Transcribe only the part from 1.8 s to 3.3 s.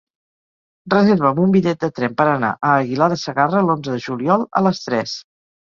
de tren per anar a Aguilar de